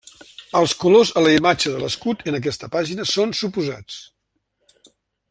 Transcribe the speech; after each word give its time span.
Els 0.59 0.71
colors 0.83 1.11
a 1.19 1.21
la 1.25 1.33
imatge 1.39 1.73
de 1.75 1.83
l'escut 1.83 2.25
en 2.33 2.39
aquesta 2.39 2.71
pàgina 2.77 3.09
són 3.13 3.37
suposats. 3.43 4.03